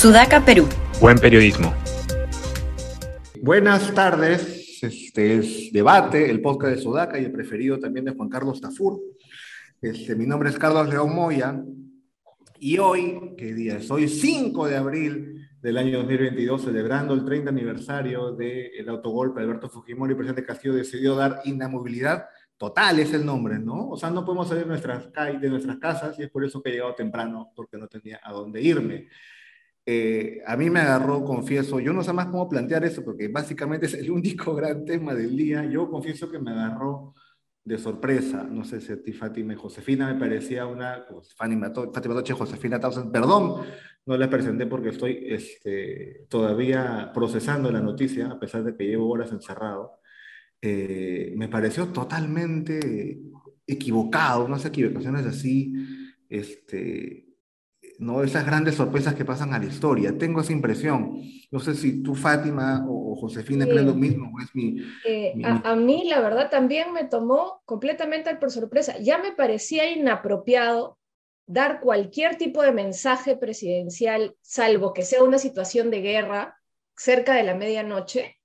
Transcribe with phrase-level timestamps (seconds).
[0.00, 0.66] Sudaca, Perú.
[0.98, 1.74] Buen periodismo.
[3.42, 4.82] Buenas tardes.
[4.82, 8.98] Este es Debate, el podcast de Sudaca y el preferido también de Juan Carlos Tafur.
[9.78, 11.62] Este, mi nombre es Carlos León Moya
[12.58, 13.90] y hoy, ¿qué día es?
[13.90, 19.68] Hoy 5 de abril del año 2022, celebrando el 30 aniversario del autogolpe de Alberto
[19.68, 22.24] Fujimori, el presidente Castillo decidió dar inamovilidad
[22.56, 23.90] total, es el nombre, ¿no?
[23.90, 26.70] O sea, no podemos salir de nuestras, de nuestras casas y es por eso que
[26.70, 29.08] he llegado temprano, porque no tenía a dónde irme.
[29.92, 33.86] Eh, a mí me agarró, confieso, yo no sé más cómo plantear eso, porque básicamente
[33.86, 35.64] es el único gran tema del día.
[35.64, 37.16] Yo confieso que me agarró
[37.64, 38.44] de sorpresa.
[38.44, 42.78] No sé si a ti, Fátima Josefina, me parecía una, pues, Fátima Toche, Josefina
[43.12, 43.66] perdón,
[44.06, 49.10] no la presenté porque estoy este, todavía procesando la noticia, a pesar de que llevo
[49.10, 49.98] horas encerrado.
[50.62, 53.18] Eh, me pareció totalmente
[53.66, 55.74] equivocado, unas equivocaciones así,
[56.28, 57.29] este,
[58.00, 58.22] ¿no?
[58.22, 60.16] Esas grandes sorpresas que pasan a la historia.
[60.16, 61.20] Tengo esa impresión.
[61.50, 64.32] No sé si tú, Fátima o, Josefina, creen lo mismo.
[64.40, 64.48] Es
[65.04, 68.98] eh, mi, a, mí, la verdad, también me tomó completamente por sorpresa.
[68.98, 70.98] Ya me parecía inapropiado
[71.46, 76.56] dar cualquier tipo de mensaje presidencial, salvo que sea una situación de guerra
[76.96, 78.38] cerca de la medianoche,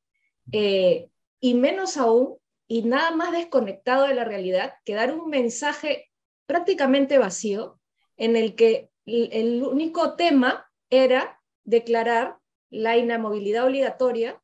[0.51, 1.07] eh,
[1.39, 6.09] y menos aún, y nada más desconectado de la realidad, que dar un mensaje
[6.45, 7.79] prácticamente vacío
[8.17, 12.37] en el que el único tema era declarar
[12.69, 14.41] la inamovilidad obligatoria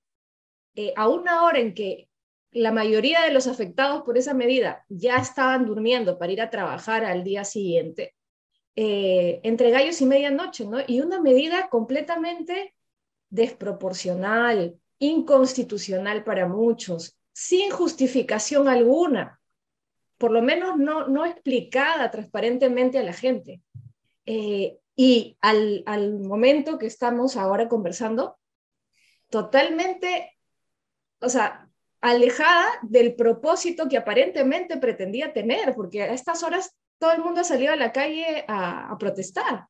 [0.76, 2.09] eh, a una hora en que
[2.52, 7.06] la mayoría de los afectados por esa medida ya estaban durmiendo para ir a trabajar
[7.06, 8.16] al día siguiente,
[8.76, 10.80] eh, entre gallos y medianoche, ¿no?
[10.86, 12.73] Y una medida completamente
[13.30, 19.39] desproporcional, inconstitucional para muchos, sin justificación alguna,
[20.17, 23.62] por lo menos no, no explicada transparentemente a la gente.
[24.34, 28.39] Eh, y al, momento que estamos ahora conversando,
[29.30, 30.38] totalmente,
[31.20, 31.67] o sea,
[32.00, 37.44] alejada del propósito que aparentemente pretendía tener, porque a estas horas todo el mundo ha
[37.44, 39.66] salido a la calle a, protestar.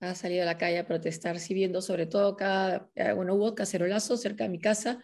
[0.00, 3.54] Ha salido a la calle a protestar, sí viendo sobre todo acá, eh, bueno, hubo
[3.54, 5.00] cacerolazo cerca de mi casa.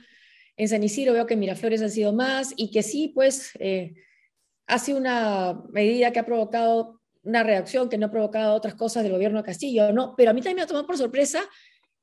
[0.58, 3.94] En San Isidro veo que Miraflores ha sido más y que sí, pues, eh,
[4.66, 9.12] hace una medida que ha provocado una reacción que no ha provocado otras cosas del
[9.12, 11.42] gobierno de Castillo, no, pero a mí también me ha tomado por sorpresa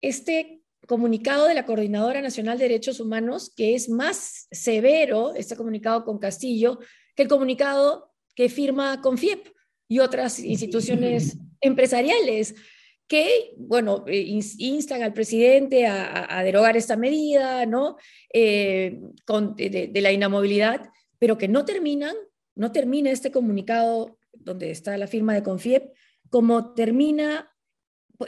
[0.01, 6.05] este comunicado de la Coordinadora Nacional de Derechos Humanos, que es más severo, este comunicado
[6.05, 6.79] con Castillo,
[7.15, 9.47] que el comunicado que firma CONFIEP
[9.87, 12.55] y otras instituciones empresariales,
[13.07, 17.95] que, bueno, eh, instan al presidente a, derogar esta medida, ¿no?
[18.33, 18.99] Eh,
[19.55, 22.15] de, de la inamovilidad, pero que no terminan,
[22.55, 25.93] no termina este comunicado donde está la firma de Confiep,
[26.29, 27.53] como termina,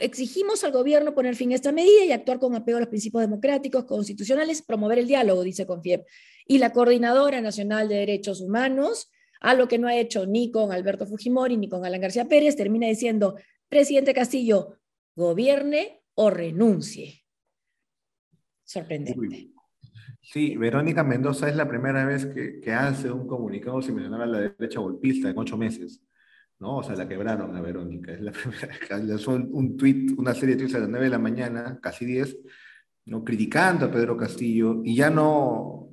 [0.00, 3.22] exigimos al gobierno poner fin a esta medida y actuar con apego a los principios
[3.22, 6.04] democráticos, constitucionales, promover el diálogo, dice Confiep.
[6.46, 9.10] Y la Coordinadora Nacional de Derechos Humanos,
[9.40, 12.56] a lo que no ha hecho ni con Alberto Fujimori ni con Alan García Pérez,
[12.56, 13.36] termina diciendo,
[13.68, 14.78] presidente Castillo,
[15.14, 17.24] gobierne o renuncie.
[18.64, 19.50] Sorprendente.
[20.32, 24.26] Sí, Verónica Mendoza es la primera vez que, que hace un comunicado sin mencionar a
[24.26, 26.02] la derecha golpista en ocho meses.
[26.60, 26.76] ¿no?
[26.76, 28.12] O sea, la quebraron a Verónica.
[28.12, 31.10] Es la primera que lanzó un, tweet, una serie de tweets a las 9 de
[31.10, 32.36] la mañana, casi 10,
[33.06, 33.24] ¿no?
[33.24, 35.88] criticando a Pedro Castillo, y ya no,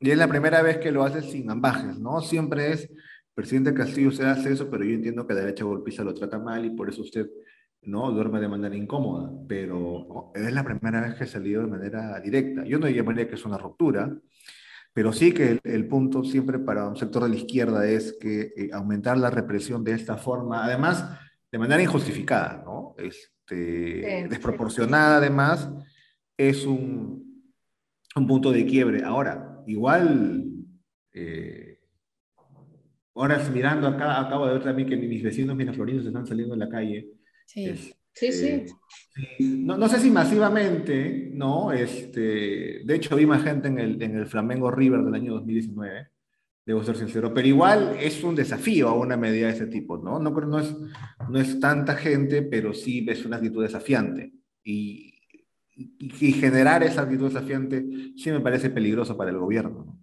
[0.00, 2.20] ya es la primera vez que lo hace sin ambajes, ¿no?
[2.20, 2.90] Siempre es,
[3.34, 6.64] presidente Castillo, usted hace eso, pero yo entiendo que la derecha golpista lo trata mal
[6.64, 7.28] y por eso usted,
[7.82, 8.10] ¿no?
[8.12, 12.64] Duerme de manera incómoda, pero es la primera vez que ha salido de manera directa.
[12.64, 14.16] Yo no llamaría que es una ruptura,
[14.92, 18.70] pero sí que el, punto siempre para un sector de la izquierda es que eh,
[18.72, 21.08] aumentar la represión de esta forma, además
[21.50, 22.94] de manera injustificada, ¿no?
[22.98, 25.70] Este, desproporcionada además,
[26.36, 27.44] es un,
[28.16, 29.02] un, punto de quiebre.
[29.04, 30.44] Ahora, igual,
[31.12, 31.80] eh,
[33.14, 36.68] ahora mirando acá, acabo de ver también que mis vecinos miraflorinos están saliendo en la
[36.68, 37.08] calle.
[37.48, 37.94] Sí.
[38.12, 38.66] Sí, sí.
[39.38, 41.72] No, no, sé si masivamente, ¿no?
[41.72, 46.08] Este, de hecho, vi más gente en el, en el Flamengo River del año 2019,
[46.66, 50.18] debo ser sincero, pero igual es un desafío a una medida de ese tipo, ¿no?
[50.18, 50.76] No, no, es,
[51.30, 54.32] no es tanta gente, pero sí es una actitud desafiante.
[54.64, 55.14] Y,
[55.76, 57.84] y, generar esa actitud desafiante
[58.16, 59.84] sí me parece peligroso para el gobierno.
[59.86, 59.98] ¿no?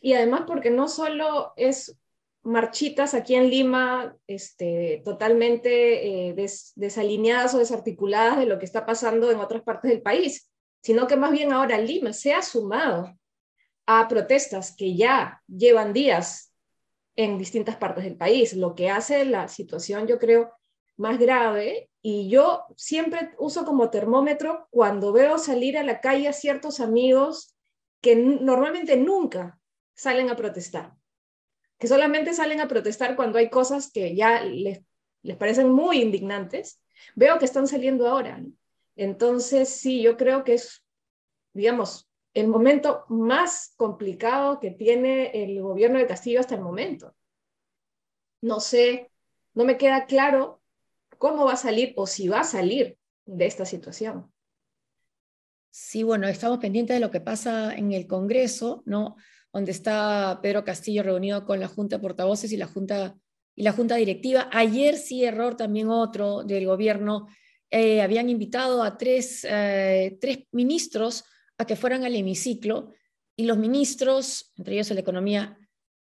[0.00, 1.99] Y además porque no solo es
[2.42, 6.34] marchitas aquí en Lima este, totalmente eh,
[6.74, 10.50] desalineadas o desarticuladas de lo que está pasando en otras partes del país,
[10.82, 13.14] sino que más bien ahora Lima se ha sumado
[13.86, 16.52] a protestas que ya llevan días
[17.16, 20.52] en distintas partes del país, lo que hace la situación, yo creo,
[20.96, 21.90] más grave.
[22.02, 27.56] Y yo siempre uso como termómetro cuando veo salir a la calle a ciertos amigos
[28.00, 29.58] que normalmente nunca
[29.94, 30.94] salen a protestar,
[31.80, 34.82] que solamente salen a protestar cuando hay cosas que ya les,
[35.22, 36.78] les parecen muy indignantes,
[37.14, 38.44] veo que están saliendo ahora.
[38.96, 40.84] Entonces, sí, yo creo que es,
[41.54, 47.16] digamos, el momento más complicado que tiene el gobierno de Castillo hasta el momento.
[48.42, 49.10] No sé,
[49.54, 50.60] no me queda claro
[51.16, 54.30] cómo va a salir o si va a salir de esta situación.
[55.70, 59.16] Sí, bueno, estamos pendientes de lo que pasa en el Congreso, ¿no?
[59.52, 63.16] Donde está Pedro Castillo reunido con la Junta de Portavoces y la Junta,
[63.54, 64.48] y la junta Directiva.
[64.52, 67.26] Ayer sí, error también otro del gobierno.
[67.70, 71.24] Eh, habían invitado a tres, eh, tres ministros
[71.58, 72.92] a que fueran al hemiciclo
[73.36, 75.56] y los ministros, entre ellos el de Economía,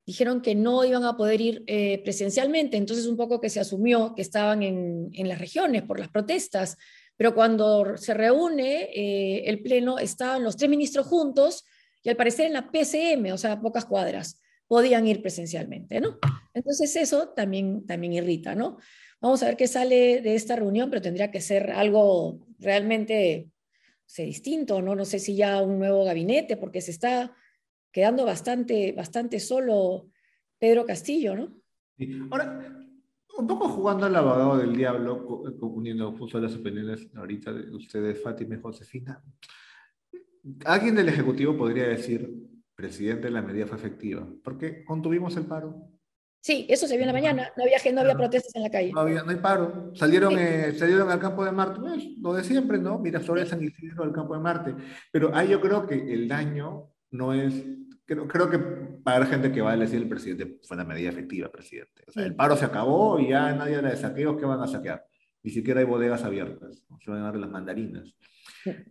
[0.07, 4.15] dijeron que no iban a poder ir eh, presencialmente, entonces un poco que se asumió
[4.15, 6.77] que estaban en, las regiones por las protestas,
[7.17, 11.65] pero cuando se reúne eh, el Pleno estaban los tres ministros juntos
[12.07, 16.17] y al parecer en la PCM, o sea, pocas cuadras, podían ir presencialmente, ¿no?
[16.53, 18.77] Entonces eso también, también irrita, ¿no?
[19.19, 23.49] Vamos a ver qué sale de esta reunión, pero tendría que ser algo realmente
[24.05, 24.95] sé, distinto, ¿no?
[24.95, 27.35] No sé si ya un nuevo gabinete, porque se está
[27.91, 30.09] quedando bastante, bastante solo
[30.57, 31.57] Pedro Castillo, ¿no?
[32.31, 32.87] Ahora,
[33.37, 35.25] un poco jugando al abogado del diablo,
[35.59, 39.21] uniendo justo las opiniones ahorita de ustedes, Fátima y Josefina.
[40.65, 42.31] Alguien del Ejecutivo podría decir,
[42.75, 45.97] presidente, la medida fue efectiva, porque contuvimos el paro,
[46.47, 48.93] Sí, eso se vio en la mañana, no había, no había protestas en la calle.
[48.93, 49.91] No, había, no hay paro.
[49.93, 52.99] Salieron, eh, salieron al campo de Marte, pues, lo de siempre, ¿no?
[52.99, 54.73] Miraflores, San Isidro, al campo de Marte.
[55.11, 57.53] Pero ahí yo creo que el daño no es,
[58.05, 61.09] creo, creo que para la gente que va a decir el presidente fue una medida
[61.09, 62.05] efectiva, presidente.
[62.07, 65.05] O sea, el paro se acabó y ya nadie de saqueos, ¿qué van a saquear?
[65.47, 68.17] Ni siquiera hay bodegas abiertas, se van a dar las mandarinas.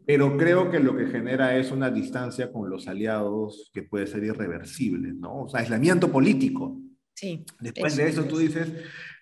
[0.07, 4.25] Pero creo que lo que genera es una distancia con los aliados que puede ser
[4.25, 5.43] irreversible, ¿no?
[5.43, 6.81] O sea, aislamiento político.
[7.61, 8.73] Después de eso tú dices,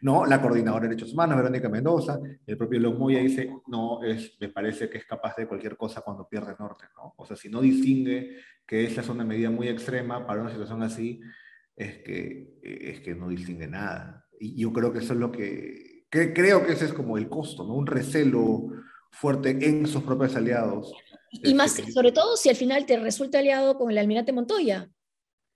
[0.00, 4.50] no, la coordinadora de derechos humanos, Verónica Mendoza, el propio Lomoya dice, no, es, me
[4.50, 7.14] parece que es capaz de cualquier cosa cuando pierde norte, ¿no?
[7.16, 10.84] O sea, si no distingue que esa es una medida muy extrema para una situación
[10.84, 11.20] así,
[11.74, 14.24] es que, es que no distingue nada.
[14.38, 15.93] Y yo creo que eso es lo que,
[16.34, 17.74] creo que ese es como el costo, ¿no?
[17.74, 18.68] Un recelo
[19.10, 20.92] fuerte en sus propios aliados.
[21.30, 24.88] Y más, sobre todo si al final te resulta aliado con el almirante Montoya,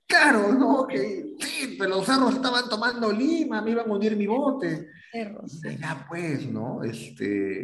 [0.08, 0.86] Claro, ¿no?
[0.86, 4.88] Que sí, pero los cerros estaban tomando lima, me iban a hundir mi bote.
[5.12, 5.60] Cerros.
[5.62, 6.82] Ya pues, ¿no?
[6.82, 7.62] Este,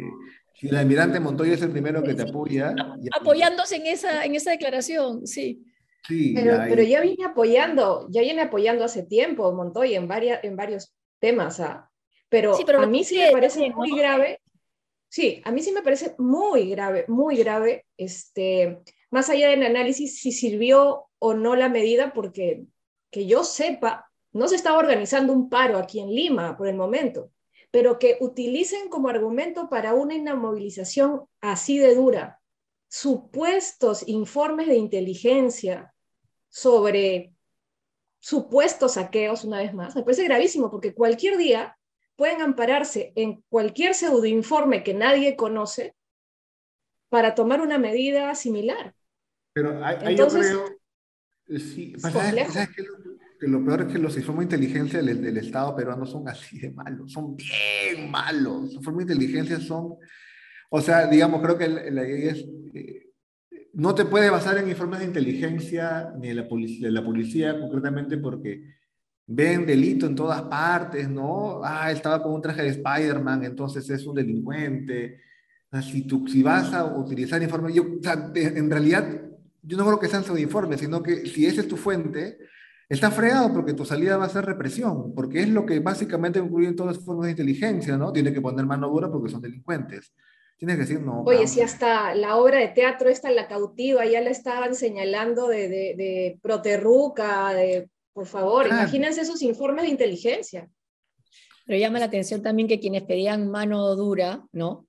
[0.53, 2.75] si el almirante Montoya es el primero que te apoya.
[3.19, 5.65] Apoyándose en esa, en esa declaración, sí.
[6.07, 10.43] Sí, pero, ya, pero ya viene apoyando, ya viene apoyando hace tiempo Montoya en, varias,
[10.43, 11.89] en varios temas, ¿ah?
[12.29, 14.41] Pero, pero, a mí sí me parece muy grave,
[15.09, 18.79] sí, a mí sí me parece muy grave, muy grave, este,
[19.11, 22.65] más allá del análisis, si sirvió o no la medida, porque
[23.11, 27.31] que yo sepa, no se estaba organizando un paro aquí en Lima por el momento,
[27.71, 32.41] pero que utilicen como argumento para una inamovilización así de dura
[32.87, 35.93] supuestos informes de inteligencia
[36.49, 37.33] sobre
[38.19, 41.77] supuestos saqueos, una vez más, me parece gravísimo porque cualquier día
[42.15, 45.95] pueden ampararse en cualquier pseudoinforme que nadie conoce
[47.09, 48.95] para tomar una medida similar.
[49.53, 50.65] Pero ahí, yo creo,
[51.47, 52.69] eh, sí, ¿sabes,
[53.39, 56.71] que, lo, peor es que los informes de inteligencia del, Estado peruano son así de
[56.71, 58.63] malos, son bien malos.
[58.63, 59.95] Los informes de inteligencia son,
[60.69, 63.05] o sea, digamos, creo que la idea es, eh,
[63.73, 68.17] no te puedes basar en informes de inteligencia ni de la, de la policía concretamente
[68.17, 68.74] porque
[69.27, 71.61] ven delito en todas partes, ¿no?
[71.63, 75.21] Ah, estaba con un traje de Spider-Man, entonces es un delincuente.
[75.81, 79.21] si, tú, si vas a utilizar informes, yo, o sea, en realidad
[79.61, 82.37] yo no creo que sean de informes, sino que si esa es tu fuente,
[82.87, 86.75] está fregado porque tu salida va a ser represión, porque es lo que básicamente en
[86.75, 88.13] todas las formas de inteligencia, ¿no?
[88.13, 90.13] Tiene que poner mano dura porque son delincuentes.
[90.57, 91.23] Tienes que decir no.
[91.23, 95.67] Oye, si hasta la obra de teatro esta, La Cautiva, ya la estaban señalando de,
[95.67, 100.69] de, de Proterruca, de, por favor, imagínense esos informes de inteligencia.
[101.65, 104.87] Pero llama la atención también que quienes pedían mano dura, ¿no?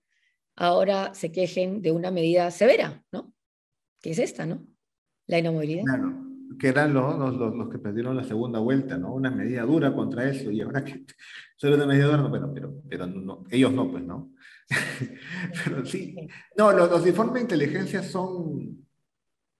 [0.54, 3.34] Ahora se quejen de una medida severa, ¿no?
[4.00, 4.64] que es esta, ¿no?
[5.26, 5.82] La inamovilidad.
[5.82, 6.14] Claro,
[6.60, 9.12] que eran los, los, los, que perdieron la segunda vuelta, ¿no?
[9.12, 11.04] Una medida dura contra eso, y ahora que
[11.56, 14.30] solo una medida dura, bueno, pero, pero no, ellos no, pues, ¿no?
[15.64, 16.14] pero sí,
[16.56, 18.86] no, los, los, informes de inteligencia son,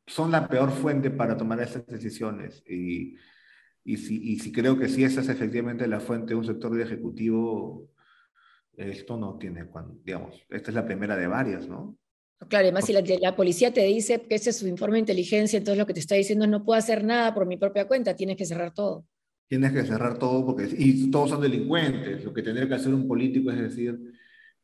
[0.07, 3.17] son la peor fuente para tomar esas decisiones, y,
[3.87, 6.75] y, si, y si creo que si esa es efectivamente la fuente de un sector
[6.75, 7.89] de ejecutivo,
[8.77, 9.65] esto no tiene,
[10.05, 11.97] digamos, esta es la primera de varias, ¿no?
[12.49, 15.79] Claro, además si la, policía te dice que ese es su informe de inteligencia, entonces
[15.79, 18.37] lo que te está diciendo es no puedo hacer nada por mi propia cuenta, tienes
[18.37, 19.07] que cerrar todo.
[19.49, 23.07] Tienes que cerrar todo porque, y todos son delincuentes, lo que tendría que hacer un
[23.07, 23.99] político es decir,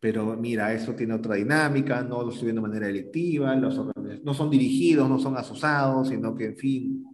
[0.01, 3.81] pero mira, eso tiene otra dinámica, no lo estoy viendo de manera delictiva, los,
[4.25, 7.12] no son dirigidos, no son asusados, sino que, en fin,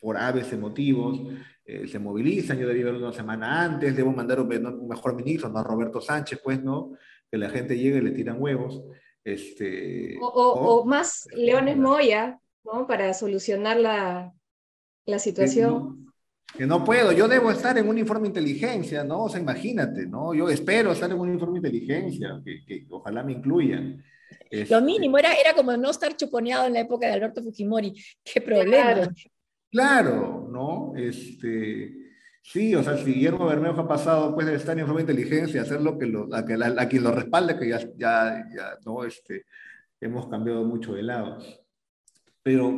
[0.00, 1.20] por aves motivos,
[1.64, 5.58] eh, se movilizan, yo debí ver una semana antes, debo mandar un, mejor ministro, no
[5.58, 6.92] a Roberto Sánchez, pues, ¿no?
[7.30, 8.82] Que la gente llegue y le tiran huevos.
[9.22, 12.86] Este, o, más Leones Moya, ¿no?
[12.86, 14.32] Para solucionar la,
[15.04, 16.06] la situación.
[16.56, 19.24] Que no, puedo, yo debo estar en un informe de inteligencia, ¿no?
[19.24, 20.32] O sea, imagínate, ¿no?
[20.32, 24.02] Yo espero estar en un informe de inteligencia, que, que ojalá me incluyan.
[24.50, 27.94] Lo este mínimo era, era como no estar chuponeado en la época de Alberto Fujimori.
[28.24, 28.94] ¡Qué problema!
[28.94, 29.12] Claro,
[29.72, 30.92] ¿no?
[30.96, 31.94] Este,
[32.42, 35.62] sí, o sea, si Guillermo Bermejo ha pasado pues de estar en forma de inteligencia,
[35.62, 39.04] hacer lo que lo, a, que a quien lo respalde, que ya, ya, ya, no,
[39.04, 39.44] este,
[40.00, 41.38] hemos cambiado mucho de lado.
[42.42, 42.72] Pero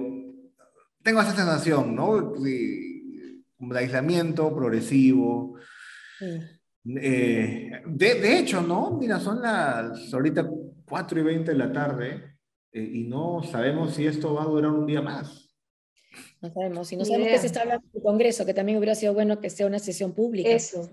[1.02, 2.32] tengo esa sensación, ¿no?
[2.32, 5.56] De, de aislamiento progresivo.
[6.20, 8.96] Eh, de, de, hecho, ¿no?
[8.98, 10.48] Mira, son las ahorita
[10.86, 12.36] 4 y 20 de la tarde
[12.72, 15.49] eh, y no sabemos si esto va a durar un día más.
[16.40, 16.92] No sabemos.
[16.92, 19.40] Y no sabemos qué se está hablando en el Congreso, que también hubiera sido bueno
[19.40, 20.48] que sea una sesión pública.
[20.48, 20.88] Eso.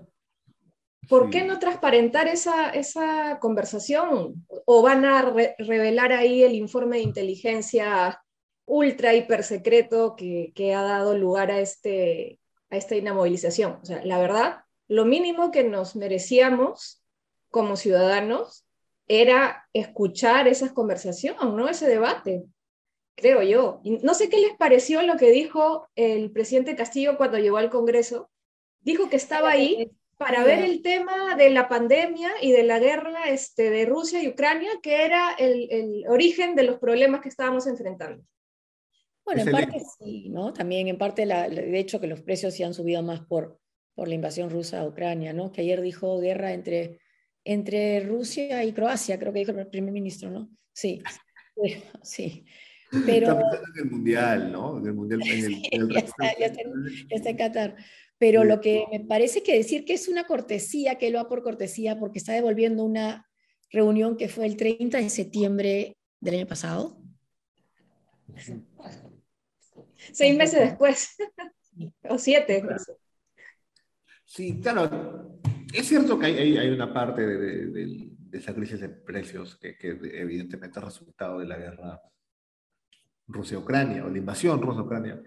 [1.08, 4.46] ¿Por qué no transparentar esa, esa conversación?
[4.66, 5.22] ¿O van a
[5.58, 8.22] revelar ahí el informe de inteligencia
[8.66, 12.38] ultra, hiper secreto que, que, ha dado lugar a, este,
[12.68, 13.78] a esta inamovilización?
[13.82, 17.02] O sea, la verdad, lo mínimo que nos merecíamos
[17.50, 18.66] como ciudadanos
[19.06, 21.70] era escuchar esa conversación, ¿no?
[21.70, 22.44] Ese debate
[23.18, 23.80] creo yo.
[24.02, 28.30] no sé qué les pareció lo que dijo el presidente Castillo cuando llegó al Congreso.
[28.80, 33.28] Dijo que estaba ahí para ver el tema de la pandemia y de la guerra
[33.28, 38.24] este, de Rusia y Ucrania, que era el, origen de los problemas que estábamos enfrentando.
[39.24, 40.52] Bueno, en parte sí, ¿no?
[40.52, 43.58] También en parte, la, de hecho, que los precios sí han subido más por,
[43.94, 45.52] por la invasión rusa a Ucrania, ¿no?
[45.52, 47.00] Que ayer dijo guerra entre,
[47.44, 50.48] entre Rusia y Croacia, creo que dijo el primer ministro, ¿no?
[50.72, 51.02] Sí,
[52.02, 52.46] sí.
[53.06, 53.32] Pero...
[53.32, 54.78] Está en el Mundial, ¿no?
[54.78, 55.20] En el Mundial.
[55.22, 57.76] ya, está, en Qatar.
[58.18, 61.42] Pero lo que me parece que decir que es una cortesía, que lo ha por
[61.42, 63.26] cortesía, porque está devolviendo una
[63.70, 67.00] reunión que fue el 30 de septiembre del año pasado.
[70.12, 71.16] Seis meses después.
[72.08, 72.64] o siete.
[74.24, 75.38] Sí, claro.
[75.72, 79.88] Es cierto que hay, hay, una parte de, de, esa crisis de precios que, que
[79.88, 82.00] evidentemente es resultado de la guerra
[83.28, 85.22] Rusia-Ucrania o la invasión Rusia-Ucrania.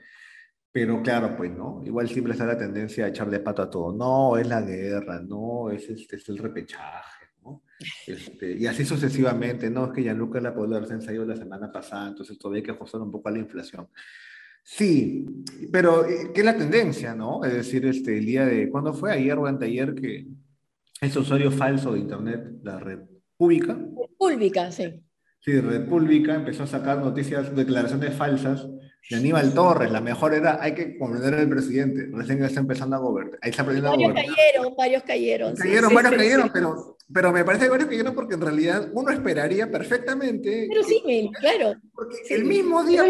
[0.72, 3.94] Pero claro, pues no, igual siempre está la tendencia a echarle pato a todo.
[3.94, 7.64] No, es la guerra, no, es, este, es el repechaje, ¿no?
[8.08, 12.38] Este, y así sucesivamente, no, es que Gianluca la haberse ensayado la semana pasada, entonces
[12.38, 13.90] todavía hay que ajustar un poco a la inflación.
[14.64, 15.26] Sí,
[15.72, 17.44] pero eh, ¿qué es la tendencia, no?
[17.44, 19.12] Es decir, este, el día de, ¿cuándo fue?
[19.12, 20.28] Ayer o anteayer que
[21.02, 23.74] ese usuario falso de Internet, la República.
[23.74, 25.04] República, sí.
[25.44, 28.68] Sí, República empezó a sacar noticias, declaraciones falsas
[29.10, 29.92] de Aníbal Torres.
[29.92, 32.10] La mejor era, hay que condenar al presidente.
[32.14, 33.40] Recién está empezando a gobernar.
[33.42, 35.56] Ahí está aprendiendo varios cayeron, varios cayeron.
[35.56, 39.72] Cayeron, varios cayeron, pero, pero me parece que varios cayeron porque en realidad uno esperaría
[39.72, 40.68] perfectamente.
[40.70, 41.74] Pero sí, claro.
[41.92, 43.04] Porque el mismo día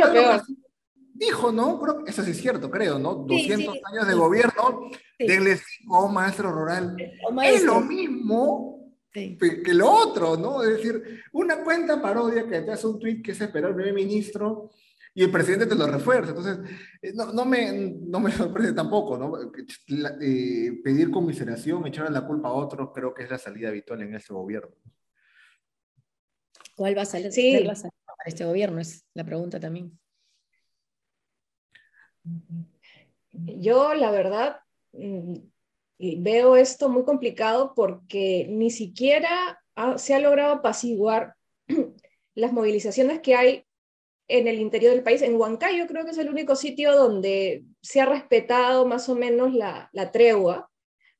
[1.13, 1.81] dijo, ¿no?
[1.81, 3.13] Creo, eso sí es cierto, creo, ¿no?
[3.13, 6.95] 200 años de gobierno, denle cinco maestro rural.
[7.43, 8.80] Es lo mismo
[9.11, 10.63] que lo otro, ¿no?
[10.63, 13.93] Es decir, una cuenta parodia que te hace un tweet que se esperó el primer
[13.93, 14.71] ministro
[15.13, 16.29] y el presidente te lo refuerza.
[16.29, 16.59] Entonces,
[17.01, 19.33] eh, no, no, me, no me sorprende tampoco, ¿no?
[20.21, 24.15] Eh, pedir conmiseración, echarle la culpa a otros, creo que es la salida habitual en
[24.15, 24.73] este gobierno.
[26.75, 27.59] ¿Cuál va a salir, sí.
[27.63, 27.91] para
[28.25, 28.79] este gobierno?
[28.79, 29.99] Es la pregunta también.
[33.33, 34.61] Yo, la verdad,
[36.19, 39.61] veo esto muy complicado porque ni siquiera
[39.97, 41.35] se ha logrado apaciguar
[42.35, 43.65] las movilizaciones que hay
[44.27, 45.21] en el interior del país.
[45.21, 49.53] En Huancayo creo que es el único sitio donde se ha respetado más o menos
[49.53, 50.69] la, tregua,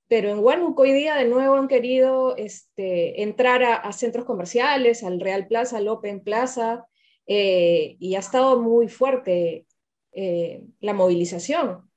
[0.08, 5.20] pero en Huánuco hoy día de nuevo han querido este, entrar a, centros comerciales, al
[5.20, 6.86] Real Plaza, al Open Plaza,
[7.28, 9.66] eh, y ha estado muy fuerte
[10.12, 11.90] eh, la movilización.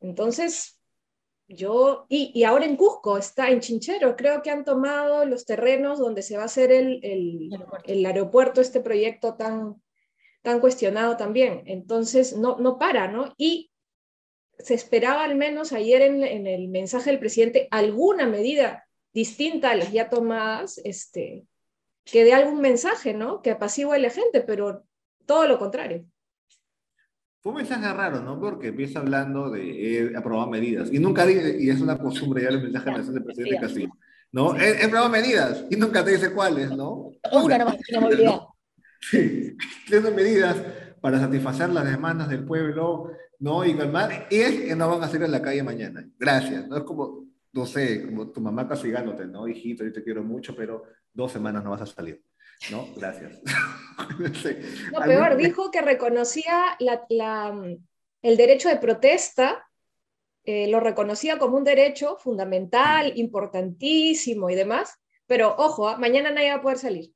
[0.00, 0.79] Entonces,
[1.52, 6.22] yo, y, ahora en Cusco, está en Chinchero, creo que han tomado los terrenos donde
[6.22, 7.00] se va a hacer el,
[7.84, 8.60] el, aeropuerto.
[8.60, 9.82] este proyecto tan,
[10.42, 11.64] tan cuestionado también.
[11.66, 13.34] Entonces, no, no para, ¿no?
[13.36, 13.72] Y
[14.58, 19.74] se esperaba al menos ayer en, en, el mensaje del presidente alguna medida distinta a
[19.74, 21.46] las ya tomadas, este,
[22.04, 23.42] que dé algún mensaje, ¿no?
[23.42, 24.84] Que apacigüe a la gente, pero
[25.26, 26.04] todo lo contrario.
[27.42, 28.38] Fue un mensaje raro, ¿no?
[28.38, 30.92] Porque empieza hablando de aprobar medidas.
[30.92, 33.96] Y nunca dice, y es una costumbre ya el mensaje de del presidente Castillo,
[34.30, 34.54] ¿no?
[34.56, 37.12] He, aprobado medidas y nunca te dice cuáles, ¿no?
[37.32, 38.40] Una nomás, movilidad.
[39.02, 39.56] Sí,
[39.88, 40.62] tiene medidas
[41.00, 43.64] para satisfacer las demandas del pueblo, ¿no?
[43.64, 46.06] Y calmar, y es que no van a salir a la calle mañana.
[46.18, 46.76] Gracias, ¿no?
[46.76, 49.48] Es como, no sé, como tu mamá castigándote, ¿no?
[49.48, 50.82] Hijito, yo te quiero mucho, pero
[51.14, 52.22] dos semanas no vas a salir.
[52.70, 53.32] No, gracias.
[54.92, 59.66] no, peor, dijo que reconocía el derecho de protesta,
[60.44, 65.96] eh, lo reconocía como un derecho fundamental, importantísimo y demás, pero ojo, ¿ah?
[65.96, 67.12] mañana nadie va a poder salir.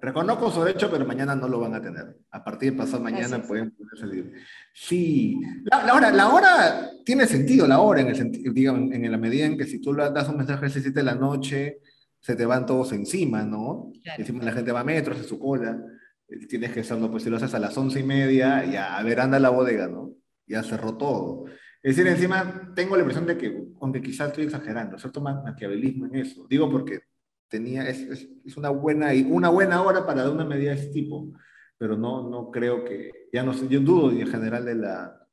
[0.00, 2.16] Reconozco su derecho, pero mañana no lo van a tener.
[2.30, 4.32] A partir de pasado mañana pueden poder salir.
[4.72, 9.44] Sí, la, hora, la hora tiene sentido, la hora, en, el digamos, en la medida
[9.44, 11.80] en que si tú das un mensaje a las 7 de la noche,
[12.20, 13.92] se te van todos encima, ¿no?
[14.16, 15.80] Encima la gente va a metros, en su cola.
[16.28, 19.02] Eh, tienes que hacerlo, pues si lo haces a las once y media, ya, a
[19.02, 20.14] ver, anda la bodega, ¿no?
[20.46, 21.44] Ya cerró todo.
[21.82, 26.16] Es decir, encima tengo la impresión de que, aunque quizás estoy exagerando, cierto maquiavelismo en
[26.16, 26.46] eso.
[26.48, 27.00] Digo porque
[27.48, 31.32] tenía, es, es, una, buena, una buena hora para dar una medida de este tipo,
[31.78, 35.28] pero no, no creo que, ya no sé, yo dudo en general de la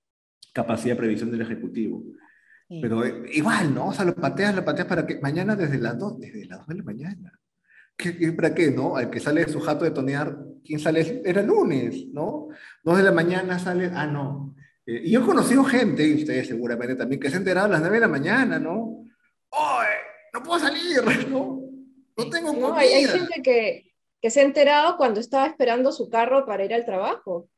[0.54, 2.04] capacidad de previsión del Ejecutivo.
[2.68, 3.88] Pero eh, igual, ¿no?
[3.88, 6.68] O sea, lo pateas, lo pateas para que mañana desde las 2, desde las 2
[6.68, 7.40] de la mañana.
[7.96, 8.96] ¿Qué, ¿Para qué, no?
[8.96, 11.22] Al que sale su jato de tonear, ¿quién sale?
[11.26, 12.48] Era lunes, ¿no?
[12.84, 14.56] 2 de la mañana sale, ah, no.
[14.86, 17.70] Eh, y yo he conocido gente, y ustedes seguramente también, que se han enterado a
[17.70, 19.06] las 9 de la mañana, ¿no?
[19.52, 19.88] ¡Ay!
[20.34, 21.62] No puedo salir, ¿no?
[22.18, 26.10] No tengo no, hay, hay, gente que, que se ha enterado cuando estaba esperando su
[26.10, 27.50] carro para ir al trabajo.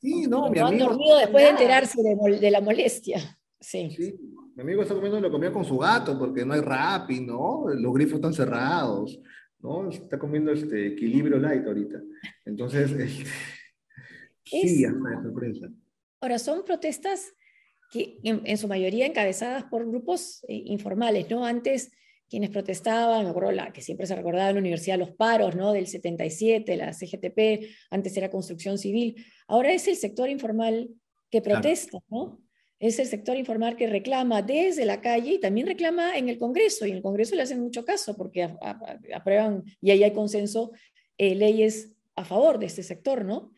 [0.00, 0.66] Sí, no, mi amigo.
[0.66, 3.38] han dormido después de enterarse de, de la molestia.
[3.64, 4.18] Sí.
[4.54, 7.64] Mi amigo está comiendo lo comía con su gato porque no hay rapi, ¿no?
[7.68, 9.18] Los grifos están cerrados,
[9.58, 9.90] ¿no?
[9.90, 12.00] Está comiendo este equilibrio light ahorita.
[12.44, 13.30] Entonces, este,
[14.44, 15.68] sí, hasta de sorpresa.
[16.20, 17.34] Ahora, son protestas
[17.90, 21.44] que en, su mayoría encabezadas por grupos eh, informales, ¿no?
[21.44, 21.90] Antes
[22.28, 25.72] quienes protestaban, me acuerdo la, que siempre se recordaba en la universidad los paros, ¿no?
[25.72, 30.90] Del 77, la CGTP, antes era construcción civil, ahora es el sector informal
[31.30, 32.43] que protesta, ¿no?
[32.86, 36.84] Es el sector informal que reclama desde la calle y también reclama en el Congreso,
[36.84, 38.42] y en el Congreso le hacen mucho caso porque
[39.14, 40.72] aprueban, y ahí hay consenso,
[41.16, 43.52] eh, leyes a favor de este sector, ¿no?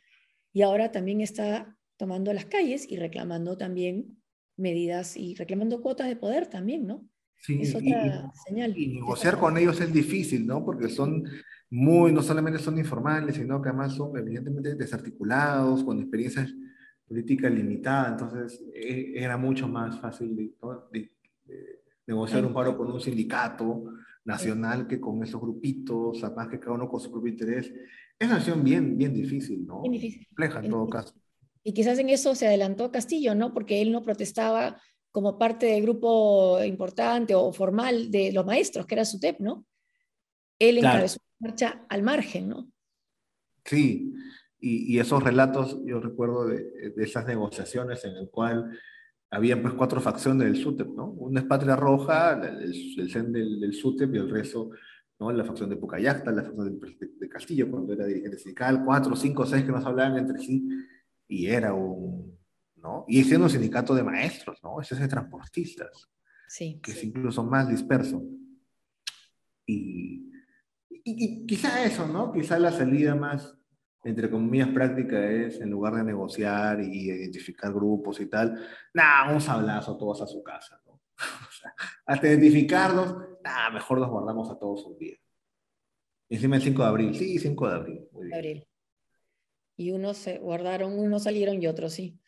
[0.53, 4.17] Y ahora también está tomando las calles y reclamando también
[4.57, 7.05] medidas y reclamando cuotas de poder también, ¿no?
[7.41, 8.79] Sí, es otra señal.
[8.79, 10.65] Y negociar con ellos es difícil, ¿no?
[10.65, 11.25] Porque son
[11.69, 16.53] muy, no solamente son informales, sino que además son evidentemente desarticulados, con experiencias
[17.07, 21.11] política limitada, entonces e, era mucho más fácil de,
[22.07, 23.85] negociar un paro con un sindicato
[24.25, 27.73] nacional que con esos grupitos, además que cada uno con su propio interés.
[28.19, 29.83] Es una acción bien, bien difícil, ¿no?
[29.83, 30.27] Bien difícil.
[30.29, 31.15] Compleja en todo caso.
[31.63, 33.53] Y quizás en eso se adelantó Castillo, ¿no?
[33.53, 38.95] Porque él no protestaba como parte del grupo importante o formal de los maestros, que
[38.95, 39.67] era su TEP, ¿no?
[40.59, 42.71] Él encabezó la marcha al margen, ¿no?
[43.65, 44.13] Sí,
[44.69, 48.77] y, esos relatos, yo recuerdo de, esas negociaciones en el cual
[49.31, 51.07] había pues cuatro facciones del SUTEP, ¿no?
[51.07, 54.71] Una es Patria Roja, el, el CEN del, del, SUTEP y el resto,
[55.21, 55.31] ¿no?
[55.31, 59.65] La facción de Pucayacta, la facción de, Castillo cuando era dirigente sindical, cuatro, cinco, seis
[59.65, 60.67] que nos hablaban entre sí,
[61.29, 62.37] y era un,
[62.77, 63.05] ¿no?
[63.07, 64.81] Y siendo un sindicato de maestros, ¿no?
[64.81, 66.09] Ese es de transportistas,
[66.49, 68.23] sí, que es incluso más disperso.
[69.65, 70.31] Y,
[70.91, 72.33] y, y, quizá eso, ¿no?
[72.33, 73.57] Quizá la salida más
[74.07, 78.57] entre comillas, práctica es, en lugar de negociar y identificar grupos y tal,
[78.95, 80.93] nada, un sablazo todos a su casa, ¿no?
[81.19, 81.75] o sea,
[82.07, 85.17] hasta identificarlos, nada, mejor los guardamos a todos un día.
[86.29, 88.09] Encima el 5 de abril, sí, 5 de abril.
[88.13, 88.35] Muy bien.
[88.37, 88.67] abril.
[89.77, 92.19] Y unos se guardaron, unos salieron y otros sí.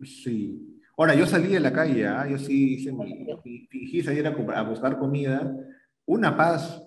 [0.00, 0.82] Sí.
[0.98, 2.28] Ahora, yo salí de la calle, ¿ah?
[2.28, 3.26] yo sí hice mi,
[3.68, 5.56] fingí salir a, a buscar comida,
[6.04, 6.83] una paz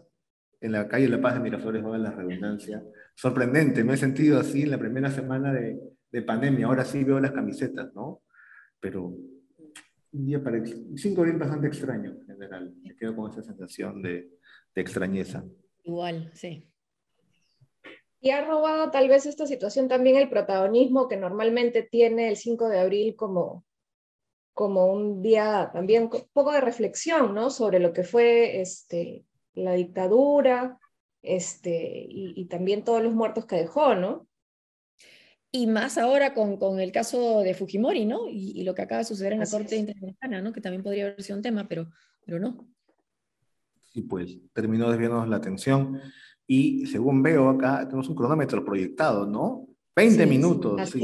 [0.59, 2.83] en la calle La Paz de Miraflores, va la redundancia,
[3.15, 5.79] sorprendente, me he sentido así en la primera semana de,
[6.11, 8.21] de pandemia, ahora sí veo las camisetas, ¿no?
[8.79, 10.63] Pero un día para
[10.95, 14.29] cinco días bastante extraño en general, me quedo con esa sensación de,
[14.73, 15.43] de extrañeza.
[15.83, 16.69] Igual, sí.
[18.19, 22.67] Y ha robado tal vez esta situación también el protagonismo que normalmente tiene el 5
[22.67, 23.63] de abril como,
[24.53, 27.51] como un día también un poco de reflexión, ¿no?
[27.51, 29.23] Sobre lo que fue este,
[29.57, 30.79] la dictadura,
[31.21, 34.27] este, y, también todos los muertos que dejó, ¿no?
[35.51, 38.27] Y más ahora con, con el caso de Fujimori, ¿no?
[38.29, 40.53] Y, lo que acaba de suceder en la Corte Interamericana, ¿no?
[40.53, 41.89] Que también podría haber sido un tema, pero,
[42.25, 42.67] pero no.
[43.93, 45.99] y pues terminó desviándonos la atención.
[46.45, 49.67] Y según veo acá, tenemos un cronómetro proyectado, ¿no?
[49.95, 50.95] 20 minutos.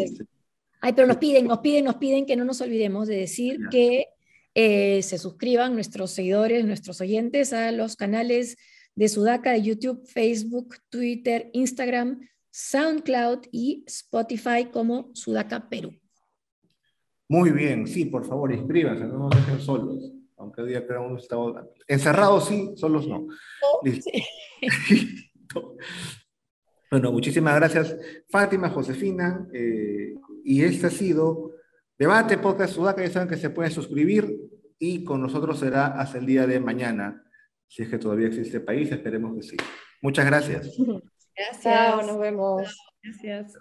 [0.79, 4.07] Ay, pero nos piden, nos piden, nos piden que no nos olvidemos de decir que
[4.55, 8.57] eh, se suscriban nuestros seguidores, nuestros oyentes a los canales
[8.95, 15.99] de Sudaca de YouTube, Facebook, Twitter, Instagram, SoundCloud y Spotify como Sudaca Perú.
[17.27, 20.11] Muy bien, sí, por favor, inscríbanse, no nos dejen solos.
[20.37, 21.55] Aunque hoy día creo que estamos
[21.87, 23.25] encerrados, sí, solos no.
[26.91, 27.97] bueno, muchísimas gracias,
[28.29, 29.47] Fátima, Josefina.
[29.51, 30.13] Eh,
[30.43, 31.52] y este ha sido
[31.97, 33.01] Debate Podcast Sudaca.
[33.03, 34.35] Ya saben que se pueden suscribir
[34.79, 37.23] y con nosotros será hasta el día de mañana.
[37.67, 39.57] Si es que todavía existe país, esperemos que sí.
[40.01, 40.69] Muchas gracias.
[41.35, 42.07] Gracias.
[42.07, 42.77] nos vemos.
[43.01, 43.57] Gracias.